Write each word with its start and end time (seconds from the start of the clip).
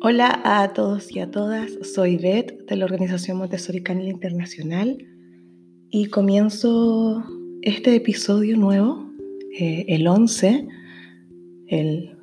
Hola 0.00 0.40
a 0.44 0.72
todos 0.74 1.10
y 1.10 1.18
a 1.18 1.28
todas, 1.28 1.72
soy 1.82 2.18
Beth 2.18 2.66
de 2.68 2.76
la 2.76 2.84
Organización 2.84 3.36
Montessori 3.38 3.82
Canela 3.82 4.10
Internacional 4.10 5.04
y 5.90 6.06
comienzo 6.06 7.24
este 7.62 7.96
episodio 7.96 8.56
nuevo, 8.56 9.10
eh, 9.58 9.86
el 9.88 10.06
11, 10.06 10.68
el, 11.66 12.16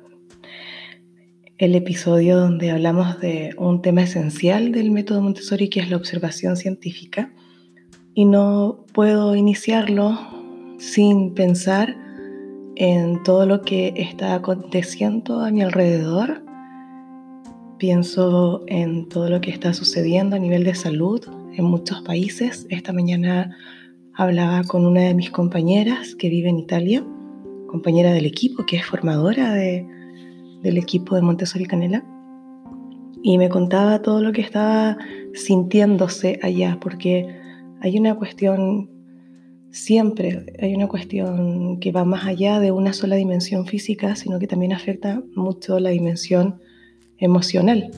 el 1.58 1.74
episodio 1.74 2.38
donde 2.38 2.70
hablamos 2.70 3.20
de 3.20 3.54
un 3.58 3.82
tema 3.82 4.04
esencial 4.04 4.72
del 4.72 4.90
método 4.90 5.20
Montessori 5.20 5.68
que 5.68 5.80
es 5.80 5.90
la 5.90 5.98
observación 5.98 6.56
científica 6.56 7.34
y 8.14 8.24
no 8.24 8.86
puedo 8.94 9.36
iniciarlo 9.36 10.18
sin 10.78 11.34
pensar 11.34 11.94
en 12.76 13.22
todo 13.22 13.44
lo 13.44 13.60
que 13.60 13.92
está 13.98 14.34
aconteciendo 14.34 15.40
a 15.40 15.50
mi 15.50 15.60
alrededor 15.60 16.45
Pienso 17.78 18.64
en 18.68 19.06
todo 19.06 19.28
lo 19.28 19.42
que 19.42 19.50
está 19.50 19.74
sucediendo 19.74 20.34
a 20.34 20.38
nivel 20.38 20.64
de 20.64 20.74
salud 20.74 21.20
en 21.52 21.64
muchos 21.66 22.00
países. 22.00 22.66
Esta 22.70 22.94
mañana 22.94 23.54
hablaba 24.14 24.62
con 24.64 24.86
una 24.86 25.02
de 25.02 25.14
mis 25.14 25.30
compañeras 25.30 26.14
que 26.14 26.30
vive 26.30 26.48
en 26.48 26.58
Italia, 26.58 27.04
compañera 27.68 28.12
del 28.12 28.24
equipo, 28.24 28.64
que 28.64 28.76
es 28.76 28.86
formadora 28.86 29.52
de, 29.52 29.86
del 30.62 30.78
equipo 30.78 31.16
de 31.16 31.20
Montessori 31.20 31.66
Canela, 31.66 32.02
y 33.22 33.36
me 33.36 33.50
contaba 33.50 34.00
todo 34.00 34.22
lo 34.22 34.32
que 34.32 34.40
estaba 34.40 34.96
sintiéndose 35.34 36.38
allá, 36.42 36.78
porque 36.80 37.28
hay 37.82 37.98
una 37.98 38.14
cuestión, 38.14 38.88
siempre 39.70 40.46
hay 40.62 40.74
una 40.74 40.88
cuestión 40.88 41.78
que 41.78 41.92
va 41.92 42.06
más 42.06 42.24
allá 42.24 42.58
de 42.58 42.72
una 42.72 42.94
sola 42.94 43.16
dimensión 43.16 43.66
física, 43.66 44.16
sino 44.16 44.38
que 44.38 44.46
también 44.46 44.72
afecta 44.72 45.22
mucho 45.34 45.78
la 45.78 45.90
dimensión 45.90 46.58
emocional. 47.18 47.90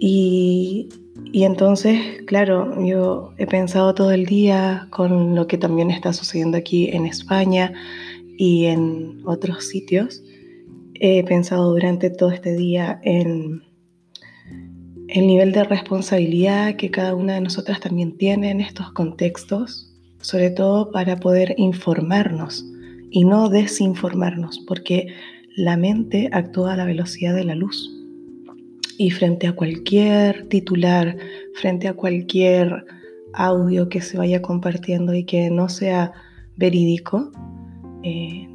Y, 0.00 0.88
entonces, 1.32 2.22
claro, 2.26 2.84
yo 2.84 3.32
he 3.36 3.46
pensado 3.46 3.94
todo 3.94 4.12
el 4.12 4.26
día 4.26 4.86
con 4.90 5.34
lo 5.34 5.46
que 5.46 5.58
también 5.58 5.90
está 5.90 6.12
sucediendo 6.12 6.56
aquí 6.56 6.88
en 6.88 7.04
España 7.06 7.72
y 8.38 8.66
en 8.66 9.20
otros 9.24 9.66
sitios. 9.66 10.22
He 10.94 11.24
pensado 11.24 11.70
durante 11.70 12.10
todo 12.10 12.30
este 12.30 12.56
día 12.56 13.00
en 13.02 13.62
el 15.08 15.26
nivel 15.26 15.52
de 15.52 15.64
responsabilidad 15.64 16.76
que 16.76 16.90
cada 16.90 17.14
una 17.14 17.34
de 17.34 17.40
nosotras 17.40 17.80
también 17.80 18.16
tiene 18.16 18.50
en 18.50 18.60
estos 18.60 18.92
contextos, 18.92 19.92
sobre 20.20 20.50
todo 20.50 20.92
para 20.92 21.18
poder 21.18 21.54
informarnos 21.56 22.64
y 23.10 23.24
no 23.24 23.48
desinformarnos, 23.48 24.60
porque 24.66 25.14
la 25.56 25.76
mente 25.76 26.28
actúa 26.32 26.74
a 26.74 26.76
la 26.76 26.84
velocidad 26.84 27.34
de 27.34 27.44
la 27.44 27.54
luz. 27.54 27.97
Y 28.98 29.10
frente 29.10 29.46
a 29.46 29.54
cualquier 29.54 30.48
titular, 30.48 31.16
frente 31.54 31.86
a 31.86 31.94
cualquier 31.94 32.84
audio 33.32 33.88
que 33.88 34.00
se 34.00 34.18
vaya 34.18 34.42
compartiendo 34.42 35.14
y 35.14 35.24
que 35.24 35.50
no 35.50 35.68
sea 35.68 36.12
verídico, 36.56 37.30
eh, 38.02 38.48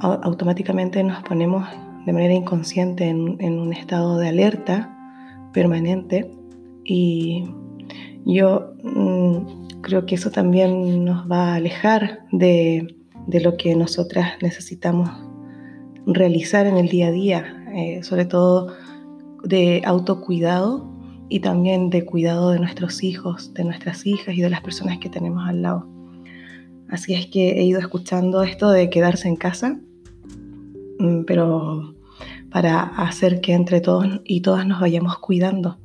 automáticamente 0.00 1.02
nos 1.02 1.22
ponemos 1.22 1.66
de 2.04 2.12
manera 2.12 2.34
inconsciente 2.34 3.08
en, 3.08 3.58
un 3.58 3.72
estado 3.72 4.18
de 4.18 4.28
alerta 4.28 4.94
permanente. 5.52 6.30
Y 6.84 7.48
yo 8.26 8.74
mm, 8.82 9.80
creo 9.80 10.04
que 10.04 10.16
eso 10.16 10.30
también 10.30 11.04
nos 11.04 11.30
va 11.30 11.52
a 11.52 11.54
alejar 11.54 12.26
de, 12.30 12.94
lo 13.26 13.56
que 13.56 13.74
nosotras 13.74 14.34
necesitamos 14.42 15.10
realizar 16.06 16.66
en 16.66 16.76
el 16.76 16.88
día 16.88 17.08
a 17.08 17.10
día, 17.10 17.64
eh, 17.74 18.02
sobre 18.02 18.26
todo 18.26 18.72
de 19.46 19.82
autocuidado 19.84 20.90
y 21.28 21.40
también 21.40 21.90
de 21.90 22.04
cuidado 22.04 22.50
de 22.50 22.58
nuestros 22.58 23.02
hijos, 23.02 23.52
de 23.54 23.64
nuestras 23.64 24.06
hijas 24.06 24.34
y 24.34 24.42
de 24.42 24.50
las 24.50 24.60
personas 24.60 24.98
que 24.98 25.08
tenemos 25.08 25.46
al 25.48 25.62
lado. 25.62 25.88
Así 26.88 27.14
es 27.14 27.26
que 27.26 27.58
he 27.58 27.64
ido 27.64 27.80
escuchando 27.80 28.42
esto 28.42 28.70
de 28.70 28.90
quedarse 28.90 29.28
en 29.28 29.36
casa, 29.36 29.78
mm, 30.98 31.24
pero 31.26 31.94
para 32.50 32.82
hacer 32.82 33.40
que 33.40 33.54
entre 33.54 33.80
todos 33.80 34.20
y 34.24 34.40
todas 34.40 34.66
nos 34.66 34.80
vayamos 34.80 35.18
cuidando. 35.18 35.78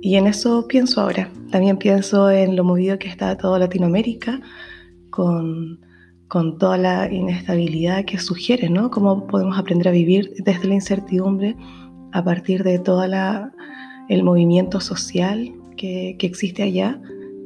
Y 0.00 0.16
en 0.16 0.26
eso 0.26 0.66
pienso 0.68 1.00
ahora. 1.00 1.30
También 1.50 1.76
pienso 1.78 2.30
en 2.30 2.54
lo 2.54 2.62
movido 2.62 2.98
que 2.98 3.08
está 3.08 3.36
toda 3.36 3.58
Latinoamérica 3.58 4.40
con, 5.10 5.80
con 6.28 6.58
toda 6.58 6.78
la 6.78 7.12
inestabilidad 7.12 8.04
que 8.04 8.18
sugiere, 8.18 8.68
¿no? 8.68 8.90
Cómo 8.90 9.26
podemos 9.26 9.58
aprender 9.58 9.88
a 9.88 9.92
vivir 9.92 10.34
desde 10.38 10.68
la 10.68 10.74
incertidumbre 10.74 11.56
a 12.12 12.24
partir 12.24 12.64
de 12.64 12.78
todo 12.78 13.04
el 14.08 14.22
movimiento 14.22 14.80
social 14.80 15.52
que, 15.76 16.16
existe 16.20 16.62
allá. 16.62 17.00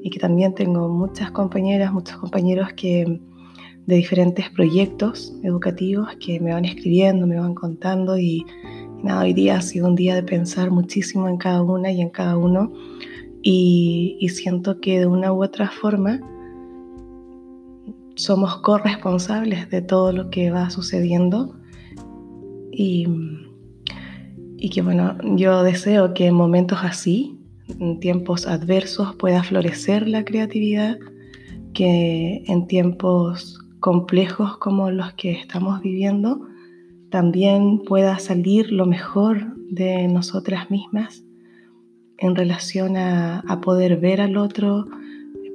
Y 0.04 0.10
que 0.10 0.18
también 0.18 0.52
tengo 0.54 0.88
muchas 0.88 1.30
compañeras, 1.30 1.92
muchos 1.92 2.16
compañeros 2.16 2.72
que 2.72 3.20
de 3.86 3.96
diferentes 3.96 4.50
proyectos 4.50 5.32
educativos 5.44 6.08
que 6.18 6.40
me 6.40 6.52
van 6.52 6.64
escribiendo, 6.64 7.26
me 7.26 7.38
van 7.38 7.54
contando. 7.54 8.18
Y, 8.18 8.44
nada, 9.04 9.22
hoy 9.22 9.32
día 9.32 9.58
ha 9.58 9.62
sido 9.62 9.86
un 9.86 9.94
día 9.94 10.16
de 10.16 10.24
pensar 10.24 10.72
muchísimo 10.72 11.28
en 11.28 11.36
cada 11.36 11.62
una 11.62 11.92
y 11.92 12.00
en 12.00 12.10
cada 12.10 12.36
uno. 12.36 12.72
Y, 13.42 14.16
y 14.20 14.28
siento 14.30 14.80
que 14.80 14.98
de 14.98 15.06
una 15.06 15.32
u 15.32 15.44
otra 15.44 15.70
forma 15.70 16.20
somos 18.16 18.60
corresponsables 18.60 19.70
de 19.70 19.82
todo 19.82 20.12
lo 20.12 20.30
que 20.30 20.50
va 20.50 20.68
sucediendo. 20.70 21.54
Y 22.72 23.06
y 24.62 24.70
que 24.70 24.80
bueno, 24.80 25.16
yo 25.34 25.64
deseo 25.64 26.14
que 26.14 26.26
en 26.26 26.36
momentos 26.36 26.78
así, 26.82 27.36
en 27.80 27.98
tiempos 27.98 28.46
adversos, 28.46 29.16
pueda 29.16 29.42
florecer 29.42 30.06
la 30.06 30.24
creatividad, 30.24 30.98
que 31.74 32.44
en 32.46 32.68
tiempos 32.68 33.58
complejos 33.80 34.58
como 34.58 34.92
los 34.92 35.14
que 35.14 35.32
estamos 35.32 35.82
viviendo, 35.82 36.46
también 37.10 37.80
pueda 37.80 38.20
salir 38.20 38.70
lo 38.70 38.86
mejor 38.86 39.56
de 39.68 40.06
nosotras 40.06 40.70
mismas 40.70 41.24
en 42.16 42.36
relación 42.36 42.96
a, 42.96 43.40
a 43.40 43.60
poder 43.60 43.98
ver 43.98 44.20
al 44.20 44.36
otro, 44.36 44.86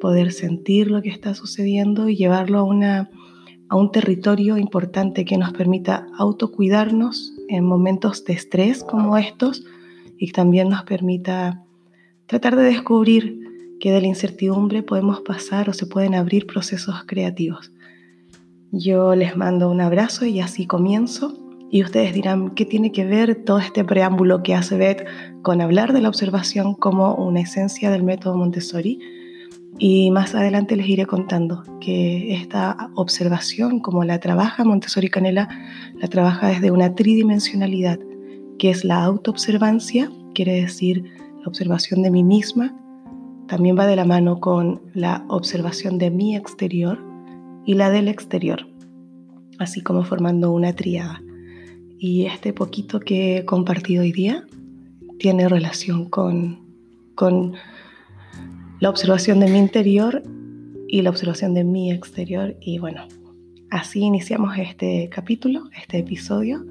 poder 0.02 0.34
sentir 0.34 0.92
lo 0.92 1.02
que 1.02 1.12
está 1.12 1.34
sucediendo 1.34 2.10
y 2.10 2.18
llevarlo 2.18 2.60
a 2.60 2.64
una 2.64 3.10
a 3.70 3.76
un 3.76 3.92
territorio 3.92 4.58
importante 4.58 5.26
que 5.26 5.38
nos 5.38 5.52
permita 5.52 6.08
autocuidarnos 6.18 7.37
en 7.50 7.66
momentos 7.66 8.24
de 8.26 8.34
estrés 8.34 8.84
como 8.84 9.18
estos 9.18 9.64
y 10.18 10.32
también 10.32 10.70
nos 10.70 10.84
permita 10.84 11.64
tratar 12.26 12.56
de 12.56 12.64
descubrir 12.64 13.40
que 13.80 13.92
de 13.92 14.02
la 14.02 14.08
incertidumbre 14.08 14.84
podemos 14.84 15.22
pasar 15.22 15.70
o 15.70 15.74
se 15.74 15.86
pueden 15.86 16.16
abrir 16.16 16.48
procesos 16.48 17.04
creativos. 17.06 17.72
Yo 18.72 19.16
les 19.16 19.38
mando 19.38 19.70
un 19.70 19.82
abrazo 19.82 20.26
y 20.26 20.40
así 20.42 20.66
comienzo. 20.66 21.38
Y 21.70 21.84
ustedes 21.84 22.14
dirán, 22.14 22.52
¿qué 22.52 22.66
tiene 22.66 22.92
que 22.92 23.06
ver 23.06 23.44
todo 23.44 23.60
este 23.60 23.84
preámbulo 23.84 24.42
que 24.42 24.56
hace 24.56 24.78
Beth 24.78 25.06
con 25.42 25.62
hablar 25.62 25.94
de 25.94 26.02
la 26.02 26.10
observación 26.10 26.74
como 26.74 27.16
una 27.16 27.42
esencia 27.42 27.92
del 27.92 28.04
método 28.04 28.36
Montessori? 28.36 29.00
Y 29.80 30.10
más 30.10 30.34
adelante 30.34 30.76
les 30.76 30.88
iré 30.88 31.06
contando 31.06 31.64
que 31.80 32.34
esta 32.34 32.90
observación, 32.96 33.80
como 33.80 34.04
la 34.04 34.20
trabaja 34.20 34.64
Montessori 34.64 35.10
Canela, 35.10 35.50
la 35.96 36.08
trabaja 36.08 36.48
desde 36.48 36.72
una 36.72 36.96
tridimensionalidad, 36.96 38.00
que 38.58 38.72
es 38.72 38.84
la 38.84 39.04
autoobservancia, 39.04 40.12
quiere 40.34 40.62
decir 40.62 41.04
la 41.42 41.48
observación 41.48 42.02
de 42.02 42.10
mí 42.10 42.24
misma, 42.24 42.76
también 43.48 43.78
va 43.78 43.86
de 43.86 43.96
la 43.96 44.04
mano 44.04 44.40
con 44.40 44.82
la 44.94 45.24
observación 45.30 46.00
de 46.00 46.10
mi 46.10 46.36
exterior 46.36 47.00
y 47.66 47.76
la 47.76 47.92
del 47.92 48.08
exterior, 48.08 48.68
así 49.60 49.82
como 49.82 50.04
formando 50.04 50.52
una 50.52 50.74
triada. 50.74 51.22
Y 52.00 52.26
este 52.26 52.52
poquito 52.52 53.00
que 53.00 53.38
he 53.38 53.46
compartido 53.46 54.02
hoy 54.02 54.12
día 54.12 54.44
tiene 55.20 55.48
relación 55.48 56.10
con, 56.10 56.60
con 57.16 57.54
la 58.80 58.90
observación 58.90 59.40
de 59.40 59.48
mi 59.48 59.58
interior 59.58 60.22
y 60.88 61.02
la 61.02 61.10
observación 61.10 61.54
de 61.56 61.64
mi 61.64 61.92
exterior. 61.92 62.56
Y 62.62 62.78
bueno, 62.78 63.08
así 63.72 64.02
iniciamos 64.02 64.58
este 64.58 65.10
capítulo, 65.10 65.64
este 65.76 65.98
episodio, 65.98 66.64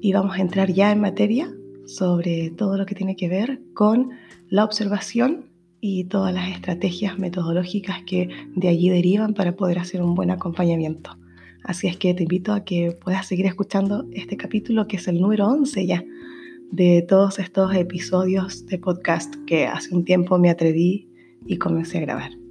y 0.00 0.12
vamos 0.12 0.36
a 0.36 0.40
entrar 0.40 0.72
ya 0.72 0.92
en 0.92 1.00
materia 1.00 1.52
sobre 1.84 2.50
todo 2.50 2.76
lo 2.76 2.86
que 2.86 2.94
tiene 2.94 3.16
que 3.16 3.28
ver 3.28 3.60
con 3.74 4.10
la 4.48 4.64
observación 4.64 5.46
y 5.80 6.04
todas 6.04 6.32
las 6.32 6.48
estrategias 6.48 7.18
metodológicas 7.18 8.02
que 8.06 8.28
de 8.54 8.68
allí 8.68 8.88
derivan 8.88 9.34
para 9.34 9.56
poder 9.56 9.80
hacer 9.80 10.00
un 10.00 10.14
buen 10.14 10.30
acompañamiento. 10.30 11.18
Así 11.64 11.88
es 11.88 11.96
que 11.96 12.14
te 12.14 12.22
invito 12.22 12.52
a 12.52 12.64
que 12.64 12.92
puedas 12.92 13.26
seguir 13.26 13.46
escuchando 13.46 14.06
este 14.12 14.36
capítulo 14.36 14.86
que 14.86 14.96
es 14.96 15.08
el 15.08 15.20
número 15.20 15.48
11 15.48 15.86
ya 15.86 16.04
de 16.70 17.02
todos 17.02 17.40
estos 17.40 17.74
episodios 17.74 18.64
de 18.66 18.78
podcast 18.78 19.34
que 19.44 19.66
hace 19.66 19.94
un 19.94 20.04
tiempo 20.04 20.38
me 20.38 20.48
atreví 20.48 21.11
y 21.44 21.58
comencé 21.58 21.98
a 21.98 22.02
grabar. 22.02 22.41